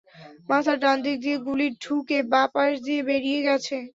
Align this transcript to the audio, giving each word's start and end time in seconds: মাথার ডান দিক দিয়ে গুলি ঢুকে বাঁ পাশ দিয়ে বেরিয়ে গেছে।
মাথার 0.49 0.77
ডান 0.83 0.97
দিক 1.05 1.17
দিয়ে 1.23 1.37
গুলি 1.47 1.67
ঢুকে 1.83 2.17
বাঁ 2.31 2.47
পাশ 2.53 2.71
দিয়ে 2.85 3.01
বেরিয়ে 3.09 3.39
গেছে। 3.47 3.77